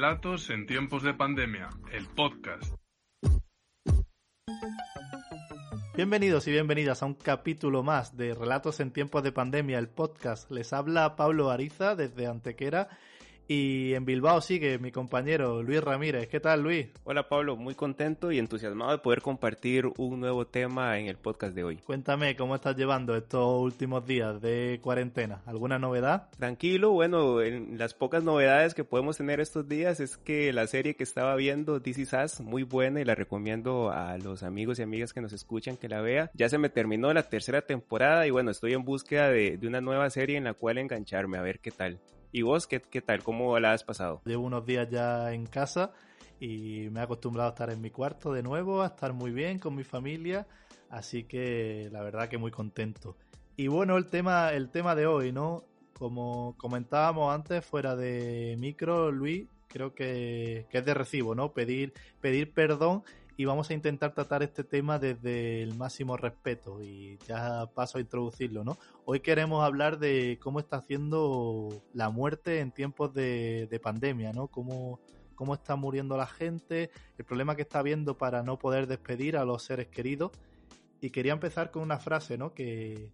Relatos 0.00 0.48
en 0.48 0.64
tiempos 0.64 1.02
de 1.02 1.12
pandemia, 1.12 1.68
el 1.92 2.06
podcast. 2.06 2.74
Bienvenidos 5.94 6.48
y 6.48 6.52
bienvenidas 6.52 7.02
a 7.02 7.06
un 7.06 7.12
capítulo 7.12 7.82
más 7.82 8.16
de 8.16 8.34
Relatos 8.34 8.80
en 8.80 8.92
tiempos 8.92 9.22
de 9.22 9.32
pandemia, 9.32 9.78
el 9.78 9.90
podcast. 9.90 10.50
Les 10.50 10.72
habla 10.72 11.16
Pablo 11.16 11.50
Ariza 11.50 11.96
desde 11.96 12.26
Antequera 12.26 12.88
y 13.52 13.94
en 13.94 14.04
Bilbao 14.04 14.40
sigue 14.40 14.78
mi 14.78 14.92
compañero 14.92 15.60
Luis 15.60 15.82
Ramírez. 15.82 16.28
¿Qué 16.28 16.38
tal, 16.38 16.62
Luis? 16.62 16.86
Hola, 17.02 17.28
Pablo. 17.28 17.56
Muy 17.56 17.74
contento 17.74 18.30
y 18.30 18.38
entusiasmado 18.38 18.92
de 18.92 18.98
poder 18.98 19.22
compartir 19.22 19.90
un 19.96 20.20
nuevo 20.20 20.46
tema 20.46 20.96
en 21.00 21.08
el 21.08 21.16
podcast 21.16 21.52
de 21.56 21.64
hoy. 21.64 21.78
Cuéntame 21.78 22.36
cómo 22.36 22.54
estás 22.54 22.76
llevando 22.76 23.16
estos 23.16 23.60
últimos 23.60 24.06
días 24.06 24.40
de 24.40 24.78
cuarentena. 24.80 25.42
¿Alguna 25.46 25.80
novedad? 25.80 26.28
Tranquilo. 26.38 26.92
Bueno, 26.92 27.42
en 27.42 27.76
las 27.76 27.92
pocas 27.92 28.22
novedades 28.22 28.72
que 28.72 28.84
podemos 28.84 29.16
tener 29.16 29.40
estos 29.40 29.68
días 29.68 29.98
es 29.98 30.16
que 30.16 30.52
la 30.52 30.68
serie 30.68 30.94
que 30.94 31.02
estaba 31.02 31.34
viendo, 31.34 31.82
This 31.82 31.98
Is 31.98 32.12
Us, 32.12 32.40
muy 32.42 32.62
buena 32.62 33.00
y 33.00 33.04
la 33.04 33.16
recomiendo 33.16 33.90
a 33.90 34.16
los 34.18 34.44
amigos 34.44 34.78
y 34.78 34.82
amigas 34.82 35.12
que 35.12 35.22
nos 35.22 35.32
escuchan 35.32 35.76
que 35.76 35.88
la 35.88 36.00
vea. 36.00 36.30
Ya 36.34 36.48
se 36.48 36.58
me 36.58 36.68
terminó 36.68 37.12
la 37.12 37.24
tercera 37.24 37.62
temporada 37.62 38.28
y 38.28 38.30
bueno, 38.30 38.52
estoy 38.52 38.74
en 38.74 38.84
búsqueda 38.84 39.28
de, 39.28 39.58
de 39.58 39.66
una 39.66 39.80
nueva 39.80 40.08
serie 40.08 40.36
en 40.36 40.44
la 40.44 40.54
cual 40.54 40.78
engancharme 40.78 41.36
a 41.36 41.42
ver 41.42 41.58
qué 41.58 41.72
tal. 41.72 41.98
¿Y 42.32 42.42
vos 42.42 42.66
qué, 42.66 42.80
qué 42.80 43.00
tal? 43.00 43.22
¿Cómo 43.22 43.58
la 43.58 43.72
has 43.72 43.82
pasado? 43.82 44.22
Llevo 44.24 44.44
unos 44.44 44.64
días 44.64 44.88
ya 44.88 45.32
en 45.32 45.46
casa 45.46 45.92
y 46.38 46.88
me 46.90 47.00
he 47.00 47.02
acostumbrado 47.02 47.48
a 47.48 47.52
estar 47.52 47.70
en 47.70 47.80
mi 47.80 47.90
cuarto 47.90 48.32
de 48.32 48.42
nuevo, 48.42 48.82
a 48.82 48.86
estar 48.86 49.12
muy 49.12 49.32
bien 49.32 49.58
con 49.58 49.74
mi 49.74 49.82
familia, 49.82 50.46
así 50.88 51.24
que 51.24 51.88
la 51.92 52.02
verdad 52.02 52.28
que 52.28 52.38
muy 52.38 52.50
contento. 52.50 53.16
Y 53.56 53.66
bueno, 53.66 53.96
el 53.96 54.06
tema, 54.06 54.52
el 54.52 54.70
tema 54.70 54.94
de 54.94 55.06
hoy, 55.06 55.32
¿no? 55.32 55.64
Como 55.98 56.54
comentábamos 56.56 57.34
antes, 57.34 57.64
fuera 57.64 57.96
de 57.96 58.56
micro, 58.58 59.10
Luis, 59.10 59.48
creo 59.66 59.92
que, 59.92 60.66
que 60.70 60.78
es 60.78 60.84
de 60.84 60.94
recibo, 60.94 61.34
¿no? 61.34 61.52
Pedir, 61.52 61.92
pedir 62.20 62.52
perdón 62.52 63.02
y 63.40 63.46
vamos 63.46 63.70
a 63.70 63.72
intentar 63.72 64.12
tratar 64.12 64.42
este 64.42 64.64
tema 64.64 64.98
desde 64.98 65.62
el 65.62 65.74
máximo 65.74 66.18
respeto 66.18 66.82
y 66.82 67.16
ya 67.26 67.70
paso 67.74 67.96
a 67.96 68.02
introducirlo, 68.02 68.64
¿no? 68.64 68.76
Hoy 69.06 69.20
queremos 69.20 69.64
hablar 69.64 69.98
de 69.98 70.38
cómo 70.42 70.60
está 70.60 70.76
haciendo 70.76 71.82
la 71.94 72.10
muerte 72.10 72.60
en 72.60 72.70
tiempos 72.70 73.14
de, 73.14 73.66
de 73.70 73.80
pandemia, 73.80 74.34
¿no? 74.34 74.48
Cómo, 74.48 75.00
cómo 75.34 75.54
está 75.54 75.74
muriendo 75.74 76.18
la 76.18 76.26
gente, 76.26 76.90
el 77.16 77.24
problema 77.24 77.56
que 77.56 77.62
está 77.62 77.78
habiendo 77.78 78.18
para 78.18 78.42
no 78.42 78.58
poder 78.58 78.86
despedir 78.86 79.38
a 79.38 79.46
los 79.46 79.62
seres 79.62 79.88
queridos. 79.88 80.32
Y 81.00 81.08
quería 81.08 81.32
empezar 81.32 81.70
con 81.70 81.80
una 81.80 81.98
frase, 81.98 82.36
¿no? 82.36 82.52
Que, 82.52 83.10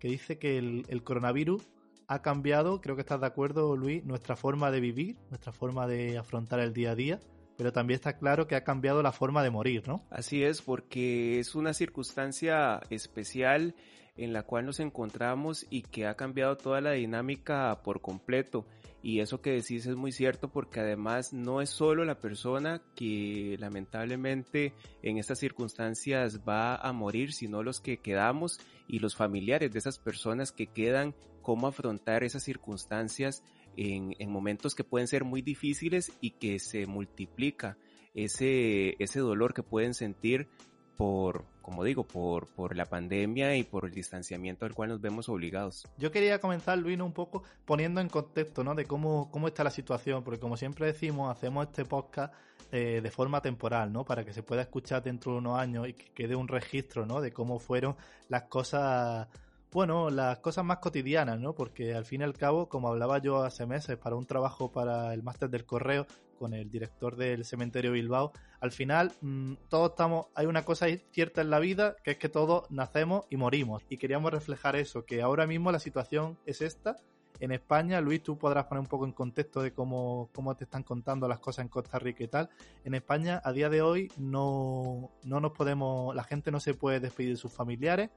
que 0.00 0.08
dice 0.08 0.40
que 0.40 0.58
el, 0.58 0.86
el 0.88 1.04
coronavirus 1.04 1.68
ha 2.08 2.20
cambiado, 2.20 2.80
creo 2.80 2.96
que 2.96 3.02
estás 3.02 3.20
de 3.20 3.28
acuerdo, 3.28 3.76
Luis, 3.76 4.04
nuestra 4.04 4.34
forma 4.34 4.72
de 4.72 4.80
vivir, 4.80 5.18
nuestra 5.30 5.52
forma 5.52 5.86
de 5.86 6.18
afrontar 6.18 6.58
el 6.58 6.72
día 6.72 6.90
a 6.90 6.94
día 6.96 7.20
pero 7.58 7.72
también 7.72 7.96
está 7.96 8.16
claro 8.16 8.46
que 8.46 8.54
ha 8.54 8.62
cambiado 8.62 9.02
la 9.02 9.10
forma 9.10 9.42
de 9.42 9.50
morir, 9.50 9.86
¿no? 9.88 10.06
Así 10.10 10.44
es, 10.44 10.62
porque 10.62 11.40
es 11.40 11.56
una 11.56 11.74
circunstancia 11.74 12.80
especial 12.88 13.74
en 14.16 14.32
la 14.32 14.44
cual 14.44 14.64
nos 14.64 14.78
encontramos 14.78 15.66
y 15.68 15.82
que 15.82 16.06
ha 16.06 16.14
cambiado 16.14 16.56
toda 16.56 16.80
la 16.80 16.92
dinámica 16.92 17.80
por 17.82 18.00
completo. 18.00 18.64
Y 19.02 19.20
eso 19.20 19.42
que 19.42 19.50
decís 19.50 19.86
es 19.86 19.96
muy 19.96 20.12
cierto 20.12 20.48
porque 20.48 20.80
además 20.80 21.32
no 21.32 21.60
es 21.60 21.70
solo 21.70 22.04
la 22.04 22.20
persona 22.20 22.80
que 22.94 23.56
lamentablemente 23.58 24.72
en 25.02 25.18
estas 25.18 25.40
circunstancias 25.40 26.40
va 26.48 26.76
a 26.76 26.92
morir, 26.92 27.32
sino 27.32 27.64
los 27.64 27.80
que 27.80 27.98
quedamos 27.98 28.60
y 28.86 29.00
los 29.00 29.16
familiares 29.16 29.72
de 29.72 29.80
esas 29.80 29.98
personas 29.98 30.52
que 30.52 30.68
quedan, 30.68 31.12
cómo 31.42 31.66
afrontar 31.66 32.22
esas 32.22 32.44
circunstancias 32.44 33.42
en, 33.78 34.16
en, 34.18 34.30
momentos 34.30 34.74
que 34.74 34.82
pueden 34.82 35.06
ser 35.06 35.22
muy 35.24 35.40
difíciles 35.40 36.12
y 36.20 36.32
que 36.32 36.58
se 36.58 36.86
multiplica 36.86 37.78
ese, 38.12 38.96
ese 38.98 39.20
dolor 39.20 39.54
que 39.54 39.62
pueden 39.62 39.94
sentir 39.94 40.48
por, 40.96 41.44
como 41.62 41.84
digo, 41.84 42.02
por, 42.02 42.48
por 42.48 42.76
la 42.76 42.86
pandemia 42.86 43.56
y 43.56 43.62
por 43.62 43.84
el 43.84 43.92
distanciamiento 43.92 44.66
al 44.66 44.74
cual 44.74 44.88
nos 44.88 45.00
vemos 45.00 45.28
obligados. 45.28 45.86
Yo 45.96 46.10
quería 46.10 46.40
comenzar, 46.40 46.76
Luis, 46.76 46.98
un 46.98 47.12
poco 47.12 47.44
poniendo 47.64 48.00
en 48.00 48.08
contexto, 48.08 48.64
¿no? 48.64 48.74
De 48.74 48.84
cómo, 48.84 49.30
cómo 49.30 49.46
está 49.46 49.62
la 49.62 49.70
situación, 49.70 50.24
porque 50.24 50.40
como 50.40 50.56
siempre 50.56 50.86
decimos, 50.86 51.30
hacemos 51.30 51.68
este 51.68 51.84
podcast 51.84 52.34
eh, 52.72 53.00
de 53.00 53.10
forma 53.12 53.40
temporal, 53.40 53.92
¿no? 53.92 54.04
Para 54.04 54.24
que 54.24 54.32
se 54.32 54.42
pueda 54.42 54.62
escuchar 54.62 55.04
dentro 55.04 55.32
de 55.32 55.38
unos 55.38 55.56
años 55.56 55.86
y 55.88 55.92
que 55.92 56.10
quede 56.12 56.34
un 56.34 56.48
registro, 56.48 57.06
¿no? 57.06 57.20
De 57.20 57.32
cómo 57.32 57.60
fueron 57.60 57.94
las 58.28 58.42
cosas 58.44 59.28
bueno, 59.72 60.08
las 60.10 60.38
cosas 60.38 60.64
más 60.64 60.78
cotidianas, 60.78 61.38
¿no? 61.38 61.54
Porque 61.54 61.94
al 61.94 62.04
fin 62.04 62.22
y 62.22 62.24
al 62.24 62.34
cabo, 62.34 62.68
como 62.68 62.88
hablaba 62.88 63.18
yo 63.18 63.42
hace 63.42 63.66
meses 63.66 63.98
para 63.98 64.16
un 64.16 64.26
trabajo 64.26 64.72
para 64.72 65.12
el 65.12 65.22
máster 65.22 65.50
del 65.50 65.66
correo 65.66 66.06
con 66.38 66.54
el 66.54 66.70
director 66.70 67.16
del 67.16 67.44
cementerio 67.44 67.92
Bilbao, 67.92 68.32
al 68.60 68.70
final 68.70 69.12
mmm, 69.20 69.54
todos 69.68 69.90
estamos, 69.90 70.26
hay 70.34 70.46
una 70.46 70.64
cosa 70.64 70.86
cierta 71.10 71.42
en 71.42 71.50
la 71.50 71.58
vida, 71.58 71.96
que 72.02 72.12
es 72.12 72.18
que 72.18 72.28
todos 72.28 72.70
nacemos 72.70 73.26
y 73.28 73.36
morimos. 73.36 73.82
Y 73.88 73.98
queríamos 73.98 74.32
reflejar 74.32 74.76
eso, 74.76 75.04
que 75.04 75.20
ahora 75.20 75.46
mismo 75.46 75.70
la 75.70 75.80
situación 75.80 76.38
es 76.46 76.62
esta. 76.62 76.96
En 77.40 77.52
España, 77.52 78.00
Luis, 78.00 78.22
tú 78.22 78.36
podrás 78.36 78.64
poner 78.64 78.80
un 78.80 78.88
poco 78.88 79.04
en 79.04 79.12
contexto 79.12 79.62
de 79.62 79.72
cómo, 79.72 80.28
cómo 80.32 80.56
te 80.56 80.64
están 80.64 80.82
contando 80.82 81.28
las 81.28 81.38
cosas 81.38 81.64
en 81.64 81.68
Costa 81.68 81.98
Rica 81.98 82.24
y 82.24 82.28
tal. 82.28 82.48
En 82.84 82.94
España, 82.94 83.40
a 83.44 83.52
día 83.52 83.68
de 83.68 83.82
hoy, 83.82 84.10
no, 84.16 85.10
no 85.22 85.40
nos 85.40 85.52
podemos, 85.52 86.14
la 86.16 86.24
gente 86.24 86.50
no 86.50 86.58
se 86.58 86.74
puede 86.74 86.98
despedir 86.98 87.30
de 87.30 87.36
sus 87.36 87.52
familiares, 87.52 88.10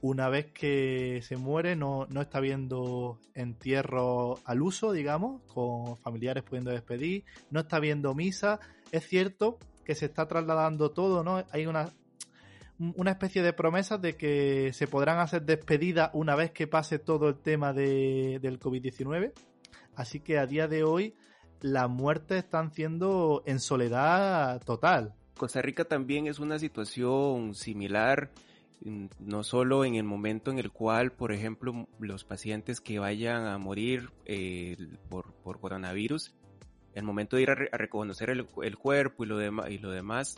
una 0.00 0.28
vez 0.28 0.52
que 0.52 1.20
se 1.22 1.36
muere 1.36 1.76
no, 1.76 2.06
no 2.10 2.20
está 2.20 2.40
viendo 2.40 3.18
entierro 3.34 4.38
al 4.44 4.62
uso, 4.62 4.92
digamos, 4.92 5.42
con 5.52 5.96
familiares 5.96 6.44
pudiendo 6.44 6.70
despedir, 6.70 7.24
no 7.50 7.60
está 7.60 7.80
viendo 7.80 8.14
misa. 8.14 8.60
Es 8.92 9.08
cierto 9.08 9.58
que 9.84 9.94
se 9.94 10.06
está 10.06 10.26
trasladando 10.28 10.90
todo, 10.90 11.24
¿no? 11.24 11.44
Hay 11.50 11.66
una, 11.66 11.90
una 12.78 13.10
especie 13.12 13.42
de 13.42 13.52
promesas 13.52 14.00
de 14.00 14.16
que 14.16 14.72
se 14.72 14.86
podrán 14.86 15.18
hacer 15.18 15.42
despedidas 15.42 16.10
una 16.12 16.34
vez 16.34 16.50
que 16.50 16.66
pase 16.66 16.98
todo 16.98 17.28
el 17.28 17.38
tema 17.38 17.72
de, 17.72 18.38
del 18.42 18.58
COVID-19. 18.58 19.32
Así 19.94 20.20
que 20.20 20.38
a 20.38 20.46
día 20.46 20.68
de 20.68 20.84
hoy 20.84 21.14
las 21.60 21.88
muertes 21.88 22.44
están 22.44 22.72
siendo 22.72 23.42
en 23.46 23.60
soledad 23.60 24.62
total. 24.64 25.14
Costa 25.36 25.62
Rica 25.62 25.84
también 25.84 26.26
es 26.26 26.38
una 26.38 26.58
situación 26.58 27.54
similar 27.54 28.30
no 28.80 29.44
solo 29.44 29.84
en 29.84 29.94
el 29.94 30.04
momento 30.04 30.50
en 30.50 30.58
el 30.58 30.70
cual, 30.70 31.12
por 31.12 31.32
ejemplo, 31.32 31.88
los 31.98 32.24
pacientes 32.24 32.80
que 32.80 32.98
vayan 32.98 33.46
a 33.46 33.58
morir 33.58 34.10
eh, 34.26 34.76
por, 35.08 35.32
por, 35.42 35.60
coronavirus, 35.60 36.34
el 36.94 37.04
momento 37.04 37.36
de 37.36 37.42
ir 37.42 37.50
a, 37.50 37.54
re 37.54 37.68
reconocer 37.72 38.30
el, 38.30 38.46
cuerpo 38.76 39.24
y 39.24 39.26
lo, 39.26 39.68
y 39.68 39.78
lo 39.78 39.90
demás, 39.90 40.36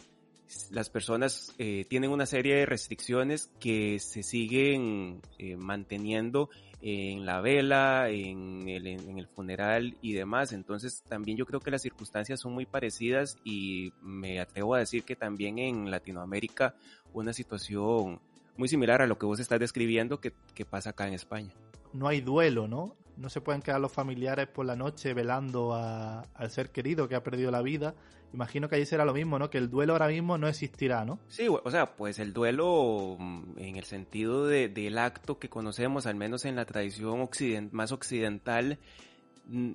las 0.70 0.90
personas 0.90 1.54
eh, 1.58 1.84
tienen 1.88 2.10
una 2.10 2.26
serie 2.26 2.56
de 2.56 2.66
restricciones 2.66 3.50
que 3.60 3.98
se 3.98 4.22
siguen 4.22 5.20
eh, 5.38 5.56
manteniendo 5.56 6.50
en 6.82 7.26
la 7.26 7.40
vela, 7.40 8.10
en 8.10 8.68
el, 8.68 8.86
en 8.86 9.18
el 9.18 9.26
funeral 9.26 9.96
y 10.02 10.12
demás. 10.12 10.52
Entonces 10.52 11.02
también 11.08 11.36
yo 11.36 11.46
creo 11.46 11.60
que 11.60 11.70
las 11.70 11.82
circunstancias 11.82 12.40
son 12.40 12.52
muy 12.52 12.66
parecidas 12.66 13.38
y 13.44 13.92
me 14.02 14.40
atrevo 14.40 14.74
a 14.74 14.78
decir 14.78 15.02
que 15.02 15.16
también 15.16 15.58
en 15.58 15.90
Latinoamérica 15.90 16.74
una 17.12 17.32
situación 17.32 18.20
muy 18.56 18.68
similar 18.68 19.02
a 19.02 19.06
lo 19.06 19.18
que 19.18 19.26
vos 19.26 19.40
estás 19.40 19.58
describiendo 19.58 20.20
que, 20.20 20.32
que 20.54 20.64
pasa 20.64 20.90
acá 20.90 21.08
en 21.08 21.14
España. 21.14 21.52
No 21.92 22.08
hay 22.08 22.20
duelo, 22.20 22.68
¿no? 22.68 22.94
No 23.16 23.28
se 23.30 23.40
pueden 23.40 23.62
quedar 23.62 23.80
los 23.80 23.92
familiares 23.92 24.46
por 24.46 24.66
la 24.66 24.76
noche 24.76 25.14
velando 25.14 25.74
al 25.74 26.50
ser 26.50 26.70
querido 26.70 27.08
que 27.08 27.14
ha 27.14 27.22
perdido 27.22 27.50
la 27.50 27.62
vida. 27.62 27.94
Imagino 28.32 28.68
que 28.68 28.76
allí 28.76 28.84
será 28.84 29.04
lo 29.04 29.14
mismo, 29.14 29.38
¿no? 29.38 29.48
Que 29.48 29.58
el 29.58 29.70
duelo 29.70 29.94
ahora 29.94 30.08
mismo 30.08 30.36
no 30.36 30.48
existirá, 30.48 31.04
¿no? 31.04 31.18
Sí, 31.28 31.48
o 31.48 31.70
sea, 31.70 31.96
pues 31.96 32.18
el 32.18 32.32
duelo 32.32 33.16
en 33.56 33.76
el 33.76 33.84
sentido 33.84 34.46
de, 34.46 34.68
del 34.68 34.98
acto 34.98 35.38
que 35.38 35.48
conocemos, 35.48 36.06
al 36.06 36.16
menos 36.16 36.44
en 36.44 36.56
la 36.56 36.66
tradición 36.66 37.20
occident 37.20 37.72
más 37.72 37.92
occidental, 37.92 38.78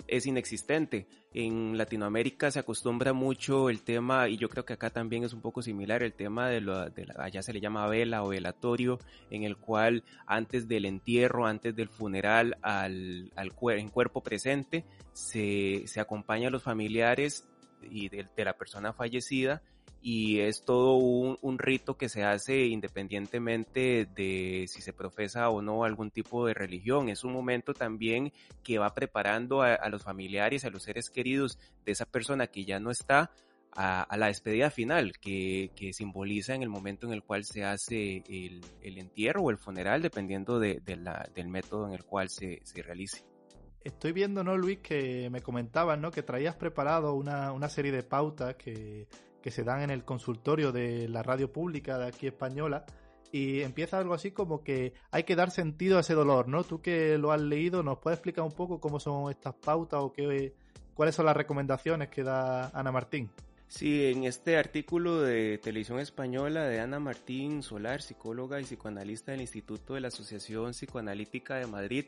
es 0.06 0.26
inexistente. 0.26 1.06
En 1.34 1.78
Latinoamérica 1.78 2.50
se 2.50 2.58
acostumbra 2.58 3.12
mucho 3.12 3.70
el 3.70 3.82
tema, 3.82 4.28
y 4.28 4.36
yo 4.36 4.48
creo 4.48 4.64
que 4.64 4.74
acá 4.74 4.90
también 4.90 5.24
es 5.24 5.32
un 5.32 5.40
poco 5.40 5.62
similar, 5.62 6.02
el 6.02 6.12
tema 6.12 6.48
de, 6.48 6.60
lo, 6.60 6.90
de 6.90 7.06
la, 7.06 7.14
allá 7.24 7.42
se 7.42 7.52
le 7.52 7.60
llama 7.60 7.86
vela 7.86 8.22
o 8.22 8.28
velatorio, 8.28 8.98
en 9.30 9.44
el 9.44 9.56
cual 9.56 10.04
antes 10.26 10.68
del 10.68 10.84
entierro, 10.84 11.46
antes 11.46 11.74
del 11.74 11.88
funeral 11.88 12.58
al, 12.62 13.32
al 13.34 13.52
en 13.70 13.88
cuerpo 13.88 14.22
presente, 14.22 14.84
se, 15.12 15.84
se 15.86 16.00
acompaña 16.00 16.48
a 16.48 16.50
los 16.50 16.62
familiares 16.62 17.48
y 17.90 18.08
de 18.08 18.44
la 18.44 18.56
persona 18.56 18.92
fallecida 18.92 19.62
y 20.04 20.40
es 20.40 20.64
todo 20.64 20.96
un, 20.96 21.38
un, 21.42 21.58
rito 21.60 21.96
que 21.96 22.08
se 22.08 22.24
hace 22.24 22.66
independientemente 22.66 24.04
de 24.04 24.66
si 24.66 24.82
se 24.82 24.92
profesa 24.92 25.48
o 25.48 25.62
no 25.62 25.84
algún 25.84 26.10
tipo 26.10 26.44
de 26.44 26.54
religión. 26.54 27.08
Es 27.08 27.22
un 27.22 27.32
momento 27.32 27.72
también 27.72 28.32
que 28.64 28.78
va 28.78 28.94
preparando 28.94 29.62
a, 29.62 29.88
los 29.88 30.02
familiares, 30.02 30.64
a 30.64 30.70
los 30.70 30.82
seres 30.82 31.08
queridos 31.08 31.56
de 31.84 31.92
esa 31.92 32.04
persona 32.04 32.48
que 32.48 32.64
ya 32.64 32.80
no 32.80 32.90
está 32.90 33.30
a, 33.70 34.16
la 34.16 34.26
despedida 34.26 34.70
final, 34.70 35.12
que, 35.20 35.70
que, 35.76 35.92
simboliza 35.92 36.56
en 36.56 36.62
el 36.62 36.68
momento 36.68 37.06
en 37.06 37.12
el 37.12 37.22
cual 37.22 37.44
se 37.44 37.64
hace 37.64 38.24
el, 38.28 38.60
el 38.82 38.98
entierro 38.98 39.42
o 39.42 39.50
el 39.50 39.56
funeral, 39.56 40.02
dependiendo 40.02 40.58
de, 40.58 40.80
de 40.84 40.96
la, 40.96 41.30
del 41.32 41.46
método 41.46 41.86
en 41.86 41.94
el 41.94 42.04
cual 42.04 42.28
se, 42.28 42.60
se 42.64 42.82
realice. 42.82 43.24
estoy 43.84 44.10
viendo, 44.10 44.42
¿no, 44.42 44.58
Luis, 44.58 44.80
que 44.80 45.30
me 45.30 45.42
comentabas, 45.42 45.98
¿no? 45.98 46.10
Que 46.10 46.24
traías 46.24 46.56
preparado 46.56 47.14
una, 47.14 47.52
una 47.52 47.68
serie 47.68 47.92
de 47.92 48.02
pautas 48.02 48.56
que, 48.56 49.06
que 49.42 49.50
se 49.50 49.64
dan 49.64 49.82
en 49.82 49.90
el 49.90 50.04
consultorio 50.04 50.72
de 50.72 51.08
la 51.08 51.22
radio 51.22 51.52
pública 51.52 51.98
de 51.98 52.06
aquí 52.06 52.26
española 52.26 52.86
y 53.32 53.62
empieza 53.62 53.98
algo 53.98 54.14
así 54.14 54.30
como 54.30 54.62
que 54.62 54.92
hay 55.10 55.24
que 55.24 55.36
dar 55.36 55.50
sentido 55.50 55.96
a 55.96 56.00
ese 56.00 56.14
dolor, 56.14 56.48
¿no? 56.48 56.64
Tú 56.64 56.80
que 56.80 57.18
lo 57.18 57.32
has 57.32 57.40
leído, 57.40 57.82
¿nos 57.82 57.98
puedes 57.98 58.18
explicar 58.18 58.44
un 58.44 58.52
poco 58.52 58.78
cómo 58.78 59.00
son 59.00 59.30
estas 59.30 59.54
pautas 59.54 60.00
o 60.02 60.12
qué, 60.12 60.54
cuáles 60.94 61.14
son 61.14 61.26
las 61.26 61.36
recomendaciones 61.36 62.08
que 62.10 62.22
da 62.22 62.68
Ana 62.68 62.92
Martín? 62.92 63.30
Sí, 63.68 64.04
en 64.04 64.24
este 64.24 64.58
artículo 64.58 65.22
de 65.22 65.56
Televisión 65.56 65.98
Española 65.98 66.64
de 66.64 66.80
Ana 66.80 67.00
Martín 67.00 67.62
Solar, 67.62 68.02
psicóloga 68.02 68.60
y 68.60 68.64
psicoanalista 68.64 69.32
del 69.32 69.40
Instituto 69.40 69.94
de 69.94 70.02
la 70.02 70.08
Asociación 70.08 70.72
Psicoanalítica 70.72 71.54
de 71.54 71.66
Madrid, 71.66 72.04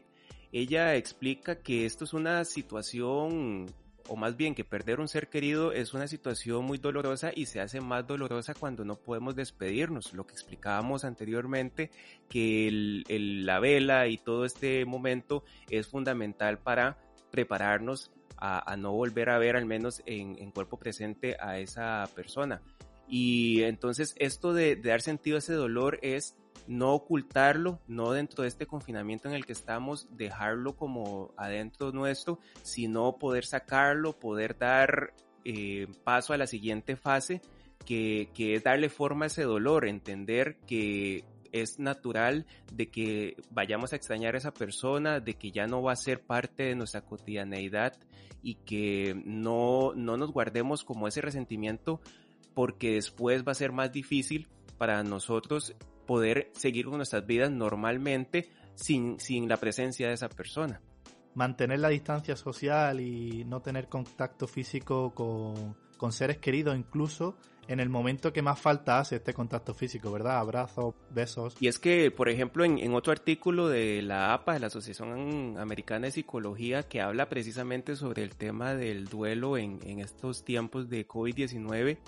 ella 0.53 0.95
explica 0.95 1.57
que 1.57 1.87
esto 1.87 2.05
es 2.05 2.13
una 2.13 2.45
situación 2.45 3.67
o 4.09 4.17
más 4.17 4.37
bien 4.37 4.55
que 4.55 4.65
perder 4.65 5.01
un 5.01 5.09
ser 5.09 5.29
querido 5.29 5.73
es 5.73 5.95
una 5.95 6.07
situación 6.07 6.65
muy 6.65 6.79
dolorosa 6.79 7.31
y 7.35 7.47
se 7.47 7.61
hace 7.61 7.81
más 7.81 8.07
dolorosa 8.07 8.55
cuando 8.55 8.85
no 8.85 8.97
podemos 8.97 9.35
despedirnos. 9.35 10.13
Lo 10.13 10.27
que 10.27 10.35
explicábamos 10.35 11.05
anteriormente, 11.05 11.91
que 12.29 13.03
la 13.09 13.61
vela 13.61 14.07
y 14.09 14.19
todo 14.19 14.45
este 14.45 14.85
momento 14.85 15.45
es 15.71 15.87
fundamental 15.89 16.59
para 16.59 16.99
prepararnos 17.31 18.11
a, 18.37 18.77
no 18.77 18.93
volver 18.93 19.31
a 19.31 19.39
ver 19.39 19.57
al 19.57 19.65
menos 19.65 20.03
en, 20.05 20.51
cuerpo 20.51 20.79
presente 20.79 21.37
a 21.41 21.59
esa 21.59 22.09
persona. 22.15 22.61
Y 23.09 23.63
entonces 23.63 24.15
esto 24.19 24.53
de, 24.53 24.77
de 24.77 24.91
dar 24.91 25.01
sentido 25.01 25.37
a 25.37 25.39
ese 25.39 25.55
dolor 25.55 25.99
es 26.03 26.37
no 26.67 26.95
ocultarlo, 26.95 27.81
no 27.87 28.13
dentro 28.13 28.43
de 28.43 28.49
este 28.49 28.67
confinamiento 28.67 29.29
en 29.29 29.35
el 29.35 29.45
que 29.45 29.53
estamos, 29.53 30.09
dejarlo 30.17 30.77
como 30.77 31.33
adentro 31.37 31.93
nuestro, 31.93 32.39
sino 32.63 33.19
poder 33.19 33.45
sacarlo, 33.45 34.19
poder 34.19 34.57
dar 34.59 35.13
eh, 35.45 35.87
paso 36.05 36.33
a 36.33 36.39
la 36.39 36.47
siguiente 36.47 36.97
fase, 36.97 37.41
que, 37.85 38.31
que, 38.35 38.55
es 38.55 38.65
darle 38.65 38.89
forma 38.89 39.27
a 39.27 39.29
ese 39.29 39.43
dolor, 39.43 39.87
entender 39.87 40.57
que 40.67 41.25
es 41.53 41.79
natural 41.79 42.47
de 42.73 42.91
que 42.91 43.37
vayamos 43.51 43.93
a 43.93 43.97
extrañar 43.97 44.35
a 44.35 44.39
esa 44.39 44.53
persona, 44.53 45.21
de 45.21 45.35
que 45.35 45.53
ya 45.53 45.67
no 45.67 45.83
va 45.83 45.93
a 45.93 45.97
ser 45.97 46.23
parte 46.23 46.65
de 46.65 46.75
nuestra 46.75 47.03
cotidianeidad 47.03 47.93
y 48.43 48.57
que 48.57 49.15
no, 49.25 49.93
no 49.95 50.17
nos 50.17 50.33
guardemos 50.33 50.83
como 50.83 51.07
ese 51.07 51.21
resentimiento 51.21 52.01
porque 52.55 52.95
después 52.95 53.45
va 53.47 53.53
a 53.53 53.57
ser 53.57 53.73
más 53.73 53.93
difícil 53.93 54.49
para 54.79 55.03
nosotros 55.03 55.75
poder 56.07 56.51
seguir 56.55 56.87
con 56.87 56.97
nuestras 56.97 57.27
vidas 57.27 57.51
normalmente 57.51 58.51
sin, 58.75 59.19
sin 59.21 59.49
la 59.49 59.57
presencia 59.57 60.09
de 60.09 60.15
esa 60.15 60.29
persona. 60.29 60.81
Mantener 61.35 61.81
la 61.81 61.89
distancia 61.89 62.37
social 62.37 63.01
y 63.01 63.45
no 63.45 63.61
tener 63.61 63.89
contacto 63.89 64.47
físico 64.47 65.13
con, 65.15 65.77
con 65.97 66.13
seres 66.13 66.39
queridos, 66.39 66.77
incluso 66.77 67.37
en 67.67 67.81
el 67.81 67.89
momento 67.89 68.33
que 68.33 68.43
más 68.43 68.61
falta 68.61 68.99
hace 68.99 69.17
este 69.17 69.33
contacto 69.33 69.75
físico, 69.75 70.13
¿verdad? 70.13 70.39
Abrazos, 70.39 70.95
besos. 71.11 71.57
Y 71.61 71.69
es 71.69 71.79
que, 71.79 72.11
por 72.11 72.29
ejemplo, 72.29 72.65
en, 72.65 72.79
en, 72.79 72.95
otro 72.95 73.13
artículo 73.13 73.69
de 73.69 74.03
la 74.03 74.35
APA, 74.35 74.55
de 74.55 74.61
la 74.61 74.67
Asociación 74.67 75.57
Americana 75.59 76.07
de 76.07 76.13
Psicología, 76.13 76.83
que 76.83 77.01
habla 77.01 77.29
precisamente 77.29 77.97
sobre 77.97 78.23
el 78.23 78.37
tema 78.37 78.75
del 78.75 79.07
duelo 79.07 79.57
en, 79.57 79.81
en 79.85 80.01
estos 80.01 80.45
tiempos 80.45 80.89
de 80.89 81.09
COVID-19, 81.09 81.99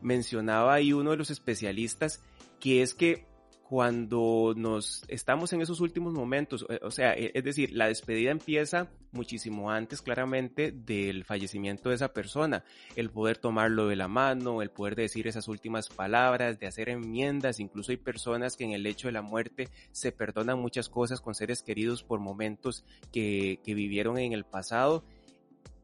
mencionaba 0.00 0.74
ahí 0.74 0.92
uno 0.92 1.12
de 1.12 1.16
los 1.16 1.30
especialistas 1.30 2.22
que 2.60 2.82
es 2.82 2.94
que 2.94 3.28
cuando 3.68 4.54
nos 4.56 5.04
estamos 5.08 5.52
en 5.52 5.60
esos 5.60 5.80
últimos 5.80 6.14
momentos, 6.14 6.64
eh, 6.70 6.80
o 6.82 6.90
sea, 6.90 7.12
e, 7.12 7.32
es 7.34 7.44
decir, 7.44 7.70
la 7.72 7.88
despedida 7.88 8.30
empieza 8.30 8.88
muchísimo 9.12 9.70
antes 9.70 10.00
claramente 10.00 10.72
del 10.72 11.24
fallecimiento 11.24 11.90
de 11.90 11.96
esa 11.96 12.14
persona, 12.14 12.64
el 12.96 13.10
poder 13.10 13.36
tomarlo 13.36 13.86
de 13.88 13.96
la 13.96 14.08
mano, 14.08 14.62
el 14.62 14.70
poder 14.70 14.96
decir 14.96 15.28
esas 15.28 15.48
últimas 15.48 15.90
palabras, 15.90 16.58
de 16.58 16.66
hacer 16.66 16.88
enmiendas, 16.88 17.60
incluso 17.60 17.92
hay 17.92 17.98
personas 17.98 18.56
que 18.56 18.64
en 18.64 18.72
el 18.72 18.86
hecho 18.86 19.08
de 19.08 19.12
la 19.12 19.22
muerte 19.22 19.68
se 19.92 20.12
perdonan 20.12 20.58
muchas 20.58 20.88
cosas 20.88 21.20
con 21.20 21.34
seres 21.34 21.62
queridos 21.62 22.02
por 22.02 22.20
momentos 22.20 22.86
que, 23.12 23.60
que 23.62 23.74
vivieron 23.74 24.16
en 24.16 24.32
el 24.32 24.44
pasado. 24.44 25.04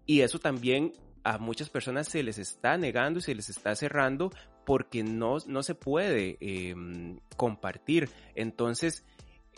Y 0.07 0.21
eso 0.21 0.39
también 0.39 0.95
a 1.23 1.37
muchas 1.37 1.69
personas 1.69 2.09
se 2.09 2.23
les 2.23 2.39
está 2.39 2.79
negando 2.79 3.19
y 3.19 3.23
se 3.23 3.35
les 3.35 3.51
está 3.51 3.75
cerrando 3.75 4.31
porque 4.65 5.03
no, 5.03 5.39
no 5.47 5.63
se 5.63 5.75
puede 5.75 6.37
em, 6.41 7.19
compartir. 7.37 8.09
Entonces, 8.35 9.05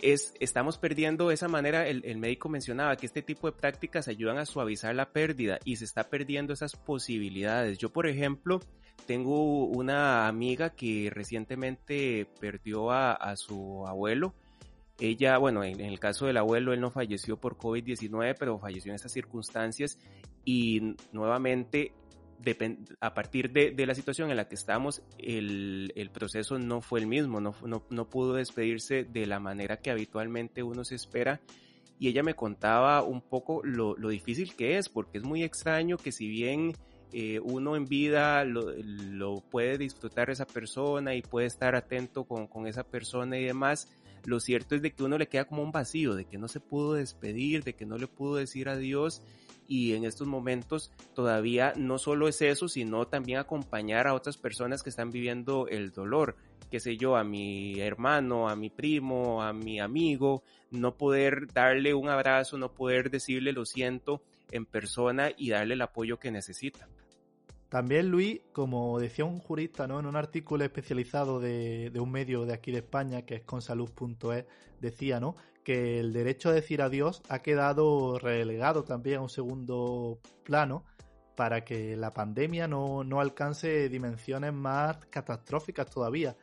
es, 0.02 0.34
estamos 0.40 0.78
perdiendo 0.78 1.30
esa 1.30 1.48
manera, 1.48 1.86
el, 1.86 2.18
médico 2.18 2.48
mencionaba 2.48 2.96
que 2.96 3.06
este 3.06 3.22
tipo 3.22 3.50
de 3.50 3.56
prácticas 3.56 4.08
ayudan 4.08 4.38
a 4.38 4.46
suavizar 4.46 4.94
la 4.94 5.10
pérdida 5.10 5.58
y 5.64 5.76
se 5.76 5.84
está 5.84 6.04
perdiendo 6.04 6.52
esas 6.52 6.76
posibilidades. 6.76 7.78
Yo, 7.78 7.90
por 7.90 8.06
ejemplo, 8.06 8.60
tengo 9.06 9.64
una 9.64 10.28
amiga 10.28 10.70
que 10.70 11.10
recientemente 11.12 12.26
perdió 12.40 12.90
a, 12.90 13.12
a 13.12 13.36
su 13.36 13.86
abuelo. 13.86 14.34
Ella, 14.98 15.38
bueno, 15.38 15.62
en, 15.62 15.80
en, 15.80 15.86
el 15.86 16.00
caso 16.00 16.26
del 16.26 16.38
abuelo, 16.38 16.72
él 16.72 16.80
no 16.80 16.90
falleció 16.90 17.36
por 17.36 17.56
COVID-19, 17.56 18.36
pero 18.38 18.58
falleció 18.58 18.92
en 18.92 18.96
esas 18.96 19.12
circunstancias 19.12 19.98
y 20.44 20.96
nuevamente 21.12 21.92
a 23.00 23.14
partir 23.14 23.50
de, 23.52 23.86
la 23.86 23.94
situación 23.94 24.30
en 24.30 24.36
la 24.36 24.48
que 24.48 24.54
estamos, 24.54 25.02
el, 25.18 26.10
proceso 26.12 26.58
no 26.58 26.80
fue 26.80 27.00
el 27.00 27.06
mismo, 27.06 27.40
no, 27.40 28.10
pudo 28.10 28.34
despedirse 28.34 29.04
de 29.04 29.26
la 29.26 29.40
manera 29.40 29.78
que 29.78 29.90
habitualmente 29.90 30.62
uno 30.62 30.84
se 30.84 30.94
espera. 30.94 31.40
Y 31.98 32.08
ella 32.08 32.22
me 32.22 32.34
contaba 32.34 33.02
un 33.02 33.22
poco 33.22 33.62
lo, 33.64 33.94
difícil 34.08 34.54
que 34.54 34.76
es, 34.78 34.88
porque 34.88 35.18
es 35.18 35.24
muy 35.24 35.42
extraño 35.42 35.96
que 35.96 36.12
si 36.12 36.28
bien 36.28 36.74
eh, 37.12 37.40
uno 37.40 37.74
en 37.74 37.86
vida 37.86 38.44
lo, 38.44 39.40
puede 39.50 39.78
disfrutar 39.78 40.30
esa 40.30 40.46
persona 40.46 41.14
y 41.14 41.22
puede 41.22 41.46
estar 41.46 41.74
atento 41.74 42.24
con, 42.24 42.46
con 42.46 42.66
esa 42.66 42.84
persona 42.84 43.38
y 43.38 43.44
demás, 43.44 43.88
lo 44.24 44.40
cierto 44.40 44.74
es 44.74 44.82
de 44.82 44.92
que 44.92 45.04
uno 45.04 45.16
le 45.16 45.28
queda 45.28 45.46
como 45.46 45.62
un 45.62 45.72
vacío, 45.72 46.14
de 46.14 46.24
que 46.26 46.36
no 46.36 46.48
se 46.48 46.60
pudo 46.60 46.94
despedir, 46.94 47.64
de 47.64 47.74
que 47.74 47.86
no 47.86 47.96
le 47.96 48.08
pudo 48.08 48.36
decir 48.36 48.68
adiós 48.68 49.22
y 49.68 49.94
en 49.94 50.04
estos 50.04 50.26
momentos 50.26 50.92
todavía 51.14 51.72
no 51.76 51.98
solo 51.98 52.28
es 52.28 52.42
eso, 52.42 52.68
sino 52.68 53.06
también 53.06 53.38
acompañar 53.38 54.06
a 54.06 54.14
otras 54.14 54.36
personas 54.36 54.82
que 54.82 54.90
están 54.90 55.10
viviendo 55.10 55.68
el 55.68 55.92
dolor, 55.92 56.36
qué 56.70 56.80
sé 56.80 56.96
yo, 56.96 57.16
a 57.16 57.24
mi 57.24 57.80
hermano, 57.80 58.48
a 58.48 58.56
mi 58.56 58.70
primo, 58.70 59.42
a 59.42 59.52
mi 59.52 59.80
amigo, 59.80 60.42
no 60.70 60.96
poder 60.96 61.52
darle 61.52 61.94
un 61.94 62.08
abrazo, 62.08 62.58
no 62.58 62.72
poder 62.72 63.10
decirle 63.10 63.52
lo 63.52 63.64
siento 63.64 64.22
en 64.50 64.66
persona 64.66 65.30
y 65.36 65.50
darle 65.50 65.74
el 65.74 65.82
apoyo 65.82 66.18
que 66.18 66.30
necesita. 66.30 66.88
También 67.76 68.08
Luis, 68.08 68.40
como 68.54 68.98
decía 68.98 69.26
un 69.26 69.38
jurista 69.38 69.86
¿no? 69.86 70.00
en 70.00 70.06
un 70.06 70.16
artículo 70.16 70.64
especializado 70.64 71.40
de, 71.40 71.90
de 71.90 72.00
un 72.00 72.10
medio 72.10 72.46
de 72.46 72.54
aquí 72.54 72.72
de 72.72 72.78
España, 72.78 73.26
que 73.26 73.34
es 73.34 73.42
consalud.es, 73.42 74.46
decía 74.80 75.20
¿no? 75.20 75.34
que 75.62 76.00
el 76.00 76.14
derecho 76.14 76.48
a 76.48 76.52
decir 76.52 76.80
adiós 76.80 77.20
ha 77.28 77.40
quedado 77.40 78.18
relegado 78.18 78.82
también 78.82 79.18
a 79.18 79.20
un 79.20 79.28
segundo 79.28 80.20
plano 80.42 80.86
para 81.36 81.66
que 81.66 81.96
la 81.96 82.14
pandemia 82.14 82.66
no, 82.66 83.04
no 83.04 83.20
alcance 83.20 83.90
dimensiones 83.90 84.54
más 84.54 84.96
catastróficas 85.10 85.90
todavía. 85.90 86.34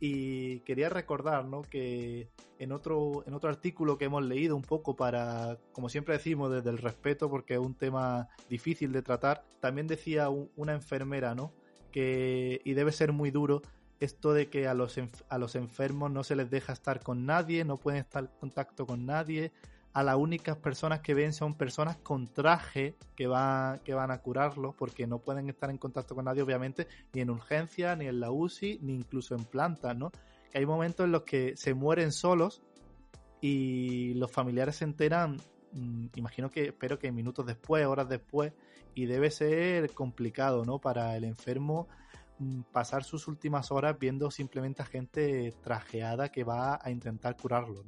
Y 0.00 0.60
quería 0.60 0.88
recordar 0.88 1.44
¿no? 1.44 1.60
que 1.62 2.30
en 2.58 2.72
otro, 2.72 3.22
en 3.26 3.34
otro 3.34 3.50
artículo 3.50 3.98
que 3.98 4.06
hemos 4.06 4.24
leído 4.24 4.56
un 4.56 4.62
poco 4.62 4.96
para, 4.96 5.58
como 5.72 5.90
siempre 5.90 6.16
decimos, 6.16 6.50
desde 6.50 6.70
el 6.70 6.78
respeto, 6.78 7.28
porque 7.28 7.54
es 7.54 7.60
un 7.60 7.74
tema 7.74 8.28
difícil 8.48 8.92
de 8.92 9.02
tratar, 9.02 9.44
también 9.60 9.86
decía 9.86 10.28
una 10.30 10.72
enfermera, 10.72 11.34
¿no? 11.34 11.52
Que, 11.92 12.62
y 12.64 12.72
debe 12.72 12.92
ser 12.92 13.12
muy 13.12 13.30
duro, 13.30 13.60
esto 14.00 14.32
de 14.32 14.48
que 14.48 14.66
a 14.66 14.74
los, 14.74 14.98
a 15.28 15.38
los 15.38 15.54
enfermos 15.54 16.10
no 16.10 16.24
se 16.24 16.34
les 16.34 16.50
deja 16.50 16.72
estar 16.72 17.02
con 17.02 17.26
nadie, 17.26 17.64
no 17.64 17.76
pueden 17.76 18.00
estar 18.00 18.24
en 18.24 18.30
contacto 18.40 18.86
con 18.86 19.04
nadie, 19.04 19.52
a 19.92 20.02
las 20.02 20.16
únicas 20.16 20.56
personas 20.56 21.00
que 21.00 21.14
ven 21.14 21.32
son 21.32 21.54
personas 21.54 21.96
con 21.96 22.28
traje 22.32 22.96
que, 23.16 23.24
que 23.84 23.94
van 23.94 24.10
a 24.10 24.18
curarlos 24.18 24.74
porque 24.76 25.06
no 25.06 25.18
pueden 25.18 25.48
estar 25.48 25.70
en 25.70 25.78
contacto 25.78 26.14
con 26.14 26.26
nadie 26.26 26.42
obviamente 26.42 26.86
ni 27.12 27.22
en 27.22 27.30
urgencia, 27.30 27.96
ni 27.96 28.06
en 28.06 28.20
la 28.20 28.30
UCI, 28.30 28.78
ni 28.82 28.94
incluso 28.94 29.34
en 29.34 29.44
plantas, 29.44 29.96
¿no? 29.96 30.12
Hay 30.54 30.66
momentos 30.66 31.04
en 31.04 31.12
los 31.12 31.22
que 31.22 31.56
se 31.56 31.74
mueren 31.74 32.12
solos 32.12 32.62
y 33.40 34.14
los 34.14 34.30
familiares 34.30 34.76
se 34.76 34.84
enteran, 34.84 35.36
mm, 35.72 36.06
imagino 36.14 36.50
que, 36.50 36.66
espero 36.66 36.98
que 36.98 37.10
minutos 37.12 37.46
después, 37.46 37.86
horas 37.86 38.08
después, 38.08 38.52
y 38.94 39.06
debe 39.06 39.30
ser 39.30 39.92
complicado, 39.92 40.64
¿no? 40.64 40.78
Para 40.78 41.16
el 41.16 41.24
enfermo 41.24 41.88
Mm, 42.40 42.62
pasar 42.72 43.04
sus 43.04 43.28
últimas 43.28 43.70
horas 43.70 43.98
viendo 43.98 44.30
simplemente 44.30 44.80
a 44.80 44.86
gente 44.86 45.52
trajeada 45.62 46.30
que 46.30 46.42
va 46.42 46.80
a 46.82 46.90
intentar 46.90 47.36
curarlo, 47.36 47.84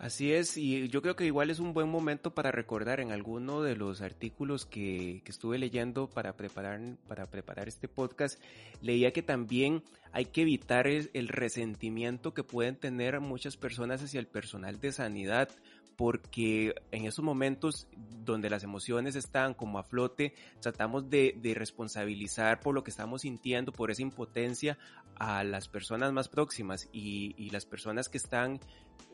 Así 0.00 0.32
es, 0.32 0.56
y 0.56 0.88
yo 0.88 1.02
creo 1.02 1.14
que 1.14 1.26
igual 1.26 1.50
es 1.50 1.58
un 1.58 1.74
buen 1.74 1.90
momento 1.90 2.32
para 2.32 2.50
recordar 2.50 3.00
en 3.00 3.12
alguno 3.12 3.60
de 3.60 3.76
los 3.76 4.00
artículos 4.00 4.64
que, 4.64 5.20
que, 5.26 5.30
estuve 5.30 5.58
leyendo 5.58 6.08
para 6.08 6.38
preparar, 6.38 6.80
para 7.06 7.26
preparar 7.26 7.68
este 7.68 7.86
podcast, 7.86 8.40
leía 8.80 9.12
que 9.12 9.22
también 9.22 9.82
hay 10.12 10.24
que 10.26 10.42
evitar 10.42 10.86
el, 10.86 11.28
resentimiento 11.28 12.34
que 12.34 12.42
pueden 12.42 12.76
tener 12.76 13.20
muchas 13.20 13.56
personas 13.56 14.02
hacia 14.02 14.20
el 14.20 14.26
personal 14.26 14.80
de 14.80 14.92
sanidad, 14.92 15.50
porque 16.00 16.74
en 16.92 17.04
esos 17.04 17.22
momentos 17.22 17.86
donde 18.24 18.48
las 18.48 18.64
emociones 18.64 19.16
están 19.16 19.52
como 19.52 19.78
a 19.78 19.82
flote, 19.82 20.32
tratamos 20.58 21.10
de, 21.10 21.38
responsabilizar 21.54 22.60
por 22.60 22.74
lo 22.74 22.82
que 22.82 22.90
estamos 22.90 23.20
sintiendo, 23.20 23.70
por 23.70 23.90
esa 23.90 24.00
impotencia 24.00 24.78
a 25.16 25.44
las 25.44 25.68
personas 25.68 26.10
más 26.14 26.30
próximas 26.30 26.88
y, 26.90 27.50
las 27.50 27.66
personas 27.66 28.08
que 28.08 28.16
están 28.16 28.60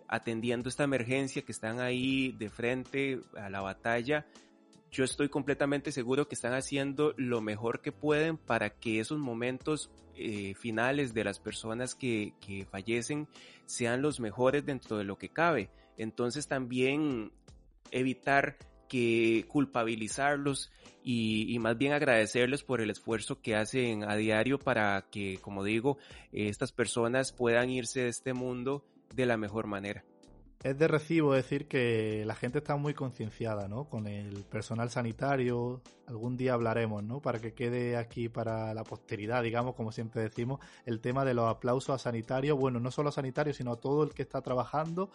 atendiendo 0.06 0.68
esta 0.68 0.84
emergencia, 0.84 1.42
que 1.42 1.50
están 1.50 1.80
ahí 1.80 2.30
de 2.30 2.50
frente 2.50 3.18
a 3.36 3.50
la 3.50 3.62
batalla, 3.62 4.24
yo 4.92 5.02
estoy 5.02 5.28
completamente 5.28 5.90
seguro 5.90 6.28
que 6.28 6.36
están 6.36 6.54
haciendo 6.54 7.14
lo 7.16 7.40
mejor 7.40 7.80
que 7.80 7.90
pueden 7.90 8.36
para 8.36 8.70
que 8.70 9.00
esos 9.00 9.18
momentos 9.18 9.90
eh, 10.14 10.54
finales 10.54 11.14
de 11.14 11.24
las 11.24 11.40
personas 11.40 11.96
que, 11.96 12.32
fallecen 12.70 13.26
sean 13.64 14.02
los 14.02 14.20
mejores 14.20 14.64
dentro 14.64 14.98
de 14.98 15.02
lo 15.02 15.18
que 15.18 15.30
cabe. 15.30 15.68
Entonces 15.96 16.48
también 16.48 17.32
evitar 17.90 18.56
que 18.88 19.44
culpabilizarlos 19.48 20.70
y, 21.02 21.52
y, 21.52 21.58
más 21.58 21.76
bien 21.76 21.92
agradecerles 21.92 22.62
por 22.62 22.80
el 22.80 22.90
esfuerzo 22.90 23.40
que 23.40 23.56
hacen 23.56 24.08
a 24.08 24.16
diario 24.16 24.58
para 24.58 25.06
que, 25.10 25.38
como 25.38 25.64
digo, 25.64 25.98
estas 26.32 26.72
personas 26.72 27.32
puedan 27.32 27.70
irse 27.70 28.02
de 28.02 28.08
este 28.08 28.32
mundo 28.32 28.84
de 29.14 29.26
la 29.26 29.36
mejor 29.36 29.66
manera 29.66 30.04
es 30.62 30.76
de 30.78 30.88
recibo 30.88 31.32
decir 31.34 31.68
que 31.68 32.24
la 32.26 32.34
gente 32.34 32.58
está 32.58 32.76
muy 32.76 32.92
concienciada, 32.92 33.68
¿no? 33.68 33.84
Con 33.84 34.08
el 34.08 34.42
personal 34.44 34.90
sanitario, 34.90 35.80
algún 36.06 36.36
día 36.36 36.54
hablaremos, 36.54 37.04
¿no? 37.04 37.20
Para 37.20 37.38
que 37.38 37.54
quede 37.54 37.96
aquí 37.96 38.28
para 38.28 38.74
la 38.74 38.82
posteridad, 38.82 39.44
digamos, 39.44 39.76
como 39.76 39.92
siempre 39.92 40.22
decimos, 40.22 40.60
el 40.84 41.00
tema 41.00 41.24
de 41.24 41.34
los 41.34 41.48
aplausos 41.48 41.94
a 41.94 41.98
sanitarios, 41.98 42.58
bueno, 42.58 42.80
no 42.80 42.90
solo 42.90 43.10
a 43.10 43.12
sanitarios, 43.12 43.58
sino 43.58 43.72
a 43.72 43.80
todo 43.80 44.02
el 44.02 44.12
que 44.12 44.22
está 44.22 44.40
trabajando 44.40 45.10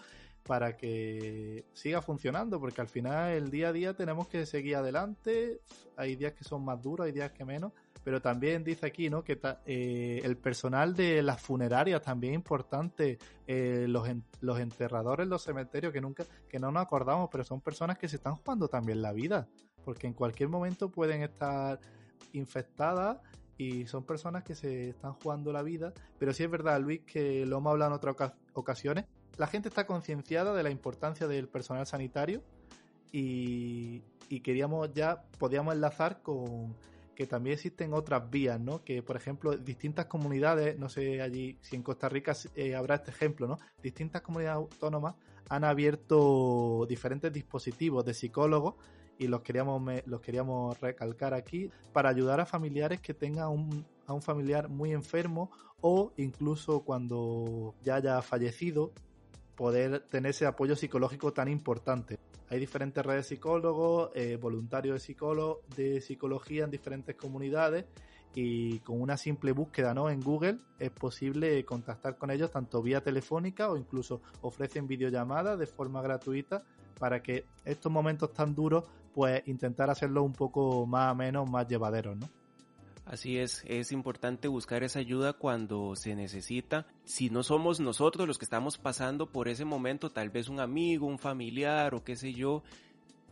para 0.46 0.76
que 0.76 1.66
siga 1.74 2.02
funcionando, 2.02 2.60
porque 2.60 2.82
al 2.82 2.88
final 2.88 3.32
el 3.32 3.52
día 3.52 3.70
a 3.70 3.74
día 3.74 3.94
tenemos 3.94 4.28
que 4.28 4.46
seguir 4.46 4.76
adelante, 4.76 5.62
hay 5.96 6.16
días 6.16 6.34
que 6.34 6.44
son 6.44 6.66
más 6.66 6.82
duros, 6.82 7.06
hay 7.06 7.12
días 7.12 7.32
que 7.32 7.46
menos, 7.46 7.72
pero 8.04 8.22
también 8.22 8.64
dice 8.64 8.88
aquí, 8.88 9.10
¿no? 9.10 9.24
Que 9.24 9.40
eh, 9.66 10.22
el 10.24 10.38
personal 10.38 10.96
de 10.96 11.22
las 11.22 11.42
funerarias 11.42 12.02
también 12.02 12.34
es 12.34 12.38
importante, 12.38 13.20
eh, 13.46 13.86
los, 13.88 14.08
los 14.42 14.60
enterradores, 14.60 15.28
los 15.28 15.44
cementerios 15.44 15.94
que 15.94 16.02
nunca, 16.02 16.26
que 16.50 16.60
no 16.60 16.72
nos 16.72 16.84
acordamos, 16.84 17.30
pero 17.32 17.44
son 17.44 17.62
personas 17.62 17.98
que 17.98 18.08
se 18.08 18.16
están 18.16 18.36
jugando 18.36 18.68
también 18.68 19.02
la 19.02 19.14
vida, 19.14 19.48
porque 19.86 20.08
en 20.08 20.14
cualquier 20.14 20.50
momento 20.50 20.90
pueden 20.90 21.22
estar 21.22 21.80
infectadas 22.34 23.20
y 23.58 23.86
son 23.86 24.04
personas 24.04 24.44
que 24.44 24.56
se 24.56 24.90
están 24.90 25.14
jugando 25.14 25.54
la 25.54 25.62
vida, 25.62 25.94
pero 26.18 26.34
sí 26.34 26.44
es 26.44 26.50
verdad, 26.50 26.82
Luis, 26.82 27.02
que 27.02 27.46
lo 27.46 27.58
hemos 27.58 27.72
hablado 27.72 27.92
en 27.92 27.96
otras 27.96 28.34
ocasiones, 28.54 29.06
la 29.38 29.48
gente 29.48 29.70
está 29.70 29.86
concienciada 29.86 30.54
de 30.54 30.64
la 30.64 30.70
importancia 30.70 31.28
del 31.28 31.48
personal 31.48 31.86
sanitario 31.88 32.44
y, 33.12 34.02
queríamos 34.44 34.94
ya, 34.94 35.24
podíamos 35.40 35.74
enlazar 35.74 36.22
con 36.22 36.76
que 37.16 37.28
también 37.28 37.56
existen 37.56 37.94
otras 37.94 38.30
vías, 38.30 38.60
¿no? 38.60 38.84
Que, 38.84 39.04
por 39.04 39.18
ejemplo, 39.18 39.56
distintas 39.58 40.06
comunidades, 40.06 40.80
no 40.80 40.90
sé 40.90 41.22
allí 41.22 41.58
si 41.62 41.76
en 41.76 41.84
Costa 41.84 42.08
Rica 42.08 42.34
eh, 42.56 42.74
habrá 42.74 42.96
este 42.96 43.12
ejemplo, 43.12 43.48
¿no? 43.48 43.60
Distintas 43.84 44.22
comunidades 44.22 44.56
autónomas 44.56 45.16
han 45.50 45.66
abierto 45.66 46.86
diferentes 46.88 47.32
dispositivos 47.32 48.06
de 48.06 48.14
psicólogos 48.14 48.76
y 49.20 49.28
los 49.28 49.42
queríamos, 49.42 49.84
los 50.06 50.22
queríamos 50.22 50.80
recalcar 50.80 51.34
aquí 51.34 51.70
para 51.92 52.10
ayudar 52.10 52.40
a 52.40 52.46
familiares 52.46 53.02
que 53.02 53.14
tengan 53.14 53.50
un, 53.50 53.86
a 54.08 54.14
un 54.14 54.22
familiar 54.22 54.70
muy 54.70 54.94
enfermo 54.94 55.52
o 55.82 56.14
incluso 56.16 56.82
cuando 56.82 57.76
ya 57.84 57.96
haya 57.96 58.22
fallecido 58.22 58.94
poder 59.62 60.00
tener 60.10 60.32
ese 60.32 60.48
apoyo 60.48 60.76
psicológico 60.76 61.34
tan 61.34 61.48
importante. 61.48 62.18
Hay 62.50 62.60
diferentes 62.60 63.06
redes 63.06 63.30
de 63.30 63.36
psicólogos, 63.36 64.10
eh, 64.16 64.36
voluntarios 64.42 65.06
de, 65.06 65.56
de 65.76 66.02
psicología 66.02 66.64
en 66.64 66.72
diferentes 66.72 67.16
comunidades 67.16 67.86
y 68.34 68.80
con 68.80 69.00
una 69.00 69.18
simple 69.18 69.52
búsqueda 69.52 69.94
¿no? 69.94 70.10
en 70.10 70.20
Google 70.20 70.58
es 70.80 70.90
posible 70.90 71.64
contactar 71.64 72.18
con 72.18 72.32
ellos 72.32 72.50
tanto 72.50 72.82
vía 72.82 73.04
telefónica 73.04 73.70
o 73.70 73.78
incluso 73.78 74.24
ofrecen 74.42 74.88
videollamadas 74.88 75.60
de 75.60 75.68
forma 75.68 76.02
gratuita 76.02 76.64
para 77.00 77.22
que 77.22 77.46
estos 77.64 77.92
momentos 77.92 78.34
tan 78.34 78.56
duros 78.56 78.86
pues 79.14 79.44
intentar 79.46 79.92
hacerlo 79.92 80.24
un 80.24 80.34
poco 80.34 80.88
más 80.88 81.12
o 81.12 81.16
menos 81.16 81.48
más 81.48 81.68
llevaderos, 81.68 82.18
¿no? 82.18 82.28
Así 83.12 83.38
es, 83.38 83.66
es 83.68 83.92
importante 83.92 84.48
buscar 84.48 84.86
esa 84.86 85.00
ayuda 85.00 85.34
cuando 85.34 85.98
se 85.98 86.16
necesita. 86.16 86.88
Si 87.04 87.30
no 87.30 87.44
somos 87.44 87.82
nosotros 87.82 88.26
los 88.26 88.38
que 88.38 88.46
estamos 88.46 88.78
pasando 88.78 89.26
por 89.26 89.50
ese 89.50 89.66
momento, 89.66 90.12
tal 90.12 90.30
vez 90.30 90.48
un 90.48 90.62
amigo, 90.62 91.08
un 91.08 91.20
familiar 91.20 91.94
o 91.94 92.06
qué 92.06 92.16
sé 92.16 92.32
yo, 92.32 92.64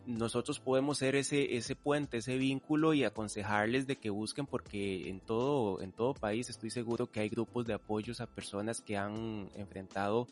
nosotros 0.04 0.60
podemos 0.60 0.98
ser 0.98 1.14
ese, 1.14 1.56
ese 1.56 1.76
puente, 1.76 2.18
ese 2.18 2.36
vínculo 2.36 2.92
y 2.92 3.04
aconsejarles 3.04 3.86
de 3.86 3.96
que 3.96 4.10
busquen 4.10 4.44
porque 4.44 5.08
en 5.08 5.18
todo, 5.18 5.80
en 5.80 5.92
todo 5.92 6.12
país 6.12 6.50
estoy 6.50 6.68
seguro 6.68 7.10
que 7.10 7.20
hay 7.20 7.30
grupos 7.30 7.64
de 7.64 7.72
apoyos 7.72 8.20
a 8.20 8.26
personas 8.26 8.82
que 8.82 8.98
han 8.98 9.48
enfrentado 9.56 10.28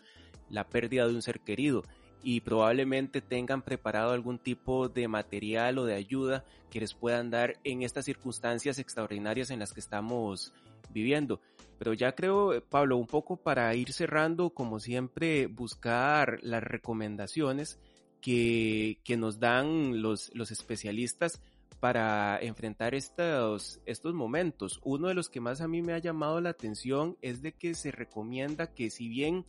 la 0.50 0.68
pérdida 0.68 1.08
de 1.08 1.14
un 1.14 1.22
ser 1.22 1.40
querido 1.40 1.84
y 2.22 2.40
probablemente 2.40 3.20
tengan 3.20 3.62
preparado 3.62 4.12
algún 4.12 4.38
tipo 4.38 4.88
de 4.88 5.08
material 5.08 5.78
o 5.78 5.84
de 5.84 5.94
ayuda 5.94 6.44
que 6.70 6.80
les 6.80 6.94
puedan 6.94 7.30
dar 7.30 7.58
en 7.64 7.82
estas 7.82 8.04
circunstancias 8.04 8.78
extraordinarias 8.78 9.50
en 9.50 9.60
las 9.60 9.72
que 9.72 9.80
estamos 9.80 10.52
viviendo. 10.90 11.40
Pero 11.78 11.92
ya 11.94 12.12
creo, 12.12 12.62
Pablo, 12.68 12.96
un 12.96 13.06
poco 13.06 13.36
para 13.36 13.74
ir 13.74 13.92
cerrando, 13.92 14.50
como 14.50 14.80
siempre, 14.80 15.46
buscar 15.46 16.38
las 16.42 16.62
recomendaciones 16.62 17.78
que, 18.20 18.98
que 19.04 19.16
nos 19.16 19.38
dan 19.38 20.02
los, 20.02 20.34
los 20.34 20.50
especialistas 20.50 21.40
para 21.80 22.38
enfrentar 22.40 22.94
estos, 22.94 23.80
estos 23.86 24.14
momentos. 24.14 24.80
Uno 24.82 25.08
de 25.08 25.14
los 25.14 25.28
que 25.28 25.40
más 25.40 25.60
a 25.60 25.68
mí 25.68 25.82
me 25.82 25.92
ha 25.92 25.98
llamado 25.98 26.40
la 26.40 26.50
atención 26.50 27.16
es 27.22 27.42
de 27.42 27.52
que 27.52 27.74
se 27.74 27.92
recomienda 27.92 28.74
que 28.74 28.90
si 28.90 29.08
bien 29.08 29.44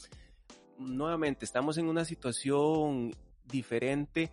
nuevamente 0.80 1.46
estamos 1.46 1.78
en 1.78 1.88
una 1.88 2.06
situación 2.06 3.14
diferente, 3.46 4.32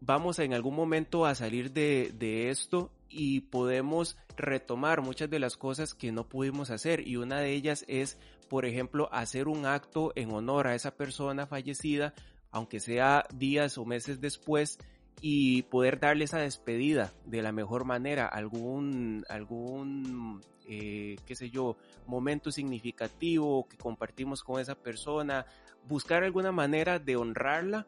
vamos 0.00 0.38
en 0.38 0.54
algún 0.54 0.74
momento 0.74 1.24
a 1.26 1.34
salir 1.34 1.72
de, 1.72 2.12
de, 2.16 2.50
esto 2.50 2.90
y 3.08 3.40
podemos 3.40 4.16
retomar 4.36 5.02
muchas 5.02 5.30
de 5.30 5.38
las 5.38 5.56
cosas 5.56 5.94
que 5.94 6.12
no 6.12 6.28
pudimos 6.28 6.70
hacer. 6.70 7.06
Y 7.06 7.16
una 7.16 7.40
de 7.40 7.52
ellas 7.52 7.84
es, 7.88 8.18
por 8.48 8.66
ejemplo, 8.66 9.08
hacer 9.12 9.48
un 9.48 9.66
acto 9.66 10.12
en 10.14 10.32
honor 10.32 10.66
a 10.66 10.74
esa 10.74 10.94
persona 10.96 11.46
fallecida, 11.46 12.14
aunque 12.50 12.80
sea 12.80 13.24
días 13.34 13.78
o 13.78 13.84
meses 13.84 14.20
después, 14.20 14.78
y 15.20 15.62
poder 15.62 16.00
darle 16.00 16.24
esa 16.24 16.38
despedida 16.38 17.12
de 17.24 17.40
la 17.42 17.52
mejor 17.52 17.84
manera, 17.84 18.26
algún, 18.26 19.24
algún 19.28 20.42
eh, 20.66 21.16
qué 21.26 21.34
sé 21.34 21.50
yo, 21.50 21.76
momento 22.06 22.50
significativo 22.50 23.68
que 23.68 23.76
compartimos 23.76 24.42
con 24.42 24.60
esa 24.60 24.74
persona, 24.74 25.46
buscar 25.86 26.24
alguna 26.24 26.52
manera 26.52 26.98
de 26.98 27.16
honrarla 27.16 27.86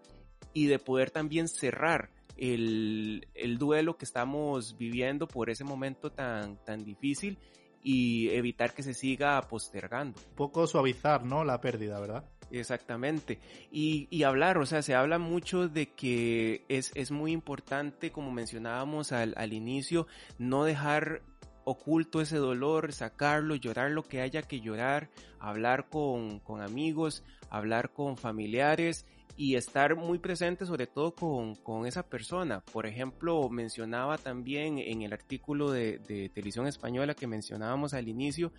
y 0.53 0.67
de 0.67 0.79
poder 0.79 1.11
también 1.11 1.49
cerrar 1.49 2.11
el, 2.37 3.29
el 3.35 3.59
duelo 3.59 3.97
que 3.97 4.05
estamos 4.05 4.77
viviendo 4.77 5.27
por 5.27 5.51
ese 5.51 5.65
momento 5.65 6.11
tan, 6.11 6.63
tan 6.65 6.85
difícil 6.85 7.39
y 7.83 8.31
evitar 8.31 8.75
que 8.75 8.83
se 8.83 8.95
siga 8.95 9.41
postergando. 9.43 10.21
Un 10.31 10.35
poco 10.35 10.67
suavizar, 10.67 11.25
¿no? 11.25 11.45
La 11.45 11.61
pérdida, 11.61 12.01
¿verdad? 12.01 12.25
Exactamente. 12.51 13.39
Y, 13.71 14.09
y, 14.11 14.23
hablar, 14.23 14.59
o 14.59 14.67
sea, 14.67 14.83
se 14.83 14.95
habla 14.95 15.19
mucho 15.19 15.69
de 15.69 15.93
que 15.93 16.65
es, 16.69 16.93
es 16.95 17.11
muy 17.11 17.33
importante, 17.33 18.11
como 18.11 18.31
mencionábamos 18.31 19.13
al, 19.13 19.35
al 19.37 19.53
inicio, 19.53 20.07
no 20.39 20.65
dejar 20.65 21.23
oculto 21.67 22.21
ese 22.21 22.37
dolor, 22.37 22.93
sacarlo, 22.93 23.57
llorar 23.57 23.91
lo 23.91 24.05
que 24.05 24.21
haya 24.21 24.43
que 24.43 24.61
llorar, 24.61 25.11
hablar 25.41 25.89
con, 25.89 26.39
con 26.39 26.63
amigos, 26.63 27.25
hablar 27.51 27.93
con 27.93 28.17
familiares 28.17 29.05
y 29.37 29.57
estar 29.57 29.97
muy 29.97 30.21
presente 30.21 30.65
sobre 30.65 30.87
todo 30.87 31.17
con, 31.17 31.57
con, 31.57 31.85
esa 31.85 32.05
persona. 32.05 32.61
Por 32.61 32.87
ejemplo, 32.87 33.49
mencionaba 33.51 34.17
también 34.17 34.79
en 34.79 35.03
el 35.03 35.13
artículo 35.13 35.73
de, 35.73 35.99
de 35.99 36.29
Televisión 36.29 36.69
Española 36.69 37.15
que 37.15 37.27
mencionábamos 37.27 37.95
al 37.95 38.07
inicio, 38.07 38.53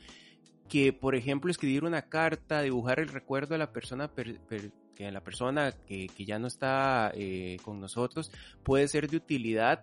que 0.67 0.91
por 0.91 1.15
ejemplo 1.15 1.49
escribir 1.49 1.85
una 1.85 2.01
carta, 2.01 2.61
dibujar 2.61 2.99
el 2.99 3.07
recuerdo 3.07 3.53
de 3.53 3.59
la 3.59 3.71
persona, 3.71 4.11
que 4.13 5.11
la 5.11 5.23
persona 5.23 5.71
que, 5.71 6.07
que, 6.07 6.25
ya 6.25 6.39
no 6.39 6.47
está 6.47 7.13
eh, 7.15 7.55
con 7.63 7.79
nosotros, 7.79 8.33
puede 8.63 8.89
ser 8.89 9.09
de 9.09 9.15
utilidad 9.15 9.81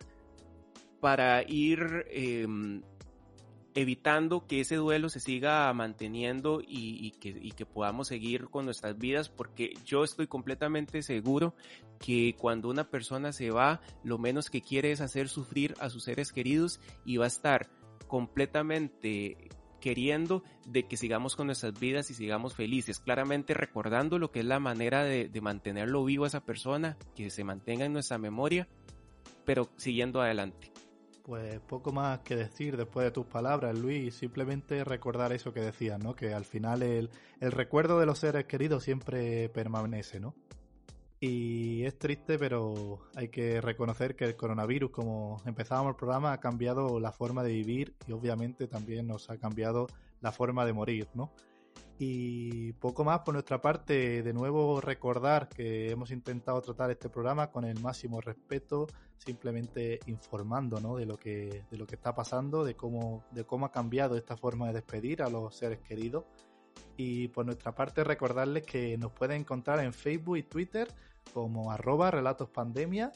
para 1.00 1.42
ir 1.42 2.06
eh, 2.10 2.46
evitando 3.74 4.46
que 4.46 4.60
ese 4.60 4.76
duelo 4.76 5.08
se 5.08 5.20
siga 5.20 5.72
manteniendo 5.72 6.60
y, 6.64 7.10
que, 7.12 7.66
podamos 7.66 8.08
seguir 8.08 8.48
con 8.48 8.64
nuestras 8.64 8.96
vidas, 8.96 9.28
porque 9.28 9.74
yo 9.84 10.04
estoy 10.04 10.26
completamente 10.28 11.02
seguro 11.02 11.54
que 11.98 12.36
cuando 12.38 12.68
una 12.68 12.88
persona 12.88 13.32
se 13.32 13.50
va, 13.50 13.80
lo 14.04 14.18
menos 14.18 14.48
que 14.48 14.60
quiere 14.60 14.92
es 14.92 15.00
hacer 15.00 15.28
sufrir 15.28 15.74
a 15.80 15.90
sus 15.90 16.04
seres 16.04 16.32
queridos 16.32 16.80
y 17.04 17.16
va 17.16 17.24
a 17.24 17.28
estar 17.28 17.68
completamente 18.06 19.48
queriendo 19.80 20.44
de 20.66 20.84
que 20.86 20.96
sigamos 20.96 21.36
con 21.36 21.46
nuestras 21.46 21.78
vidas 21.78 22.10
y 22.10 22.14
sigamos 22.14 22.54
felices, 22.54 23.00
claramente 23.00 23.54
recordando 23.54 24.18
lo 24.18 24.30
que 24.30 24.40
es 24.40 24.46
la 24.46 24.60
manera 24.60 25.04
de, 25.04 25.28
de 25.28 25.40
mantenerlo 25.40 26.04
vivo 26.04 26.24
a 26.24 26.28
esa 26.28 26.44
persona, 26.44 26.96
que 27.16 27.28
se 27.28 27.44
mantenga 27.44 27.84
en 27.84 27.92
nuestra 27.92 28.18
memoria, 28.18 28.68
pero 29.44 29.68
siguiendo 29.76 30.22
adelante. 30.22 30.73
Pues 31.24 31.58
poco 31.60 31.90
más 31.90 32.18
que 32.18 32.36
decir 32.36 32.76
después 32.76 33.04
de 33.06 33.10
tus 33.10 33.24
palabras, 33.24 33.78
Luis. 33.78 34.14
Simplemente 34.14 34.84
recordar 34.84 35.32
eso 35.32 35.54
que 35.54 35.60
decías, 35.60 35.98
¿no? 35.98 36.14
Que 36.14 36.34
al 36.34 36.44
final 36.44 36.82
el, 36.82 37.08
el 37.40 37.50
recuerdo 37.50 37.98
de 37.98 38.04
los 38.04 38.18
seres 38.18 38.44
queridos 38.44 38.84
siempre 38.84 39.48
permanece, 39.48 40.20
¿no? 40.20 40.34
Y 41.20 41.84
es 41.84 41.98
triste, 41.98 42.38
pero 42.38 43.08
hay 43.14 43.28
que 43.28 43.62
reconocer 43.62 44.16
que 44.16 44.26
el 44.26 44.36
coronavirus, 44.36 44.90
como 44.90 45.40
empezábamos 45.46 45.92
el 45.92 45.96
programa, 45.96 46.34
ha 46.34 46.40
cambiado 46.40 47.00
la 47.00 47.10
forma 47.10 47.42
de 47.42 47.52
vivir 47.52 47.94
y 48.06 48.12
obviamente 48.12 48.66
también 48.66 49.06
nos 49.06 49.30
ha 49.30 49.38
cambiado 49.38 49.86
la 50.20 50.30
forma 50.30 50.66
de 50.66 50.74
morir, 50.74 51.08
¿no? 51.14 51.32
Y 51.98 52.72
poco 52.74 53.04
más 53.04 53.20
por 53.20 53.34
nuestra 53.34 53.60
parte, 53.60 54.22
de 54.22 54.32
nuevo 54.32 54.80
recordar 54.80 55.48
que 55.48 55.90
hemos 55.90 56.10
intentado 56.10 56.60
tratar 56.60 56.90
este 56.90 57.08
programa 57.08 57.52
con 57.52 57.64
el 57.64 57.80
máximo 57.80 58.20
respeto, 58.20 58.88
simplemente 59.16 60.00
informando 60.06 60.80
¿no? 60.80 60.96
de, 60.96 61.06
lo 61.06 61.16
que, 61.16 61.62
de 61.70 61.78
lo 61.78 61.86
que 61.86 61.94
está 61.94 62.14
pasando, 62.14 62.64
de 62.64 62.74
cómo, 62.74 63.24
de 63.30 63.44
cómo 63.44 63.66
ha 63.66 63.70
cambiado 63.70 64.16
esta 64.16 64.36
forma 64.36 64.66
de 64.68 64.74
despedir 64.74 65.22
a 65.22 65.28
los 65.28 65.54
seres 65.54 65.78
queridos. 65.80 66.24
Y 66.96 67.28
por 67.28 67.46
nuestra 67.46 67.74
parte 67.74 68.02
recordarles 68.02 68.64
que 68.64 68.98
nos 68.98 69.12
pueden 69.12 69.42
encontrar 69.42 69.78
en 69.78 69.92
Facebook 69.92 70.36
y 70.36 70.42
Twitter 70.42 70.88
como 71.32 71.70
arroba 71.70 72.10
relatospandemia 72.10 73.12